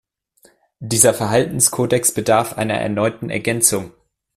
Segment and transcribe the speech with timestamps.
[0.79, 3.91] Dieser Verhaltenskodex bedarf einer erneuten Ergänzung.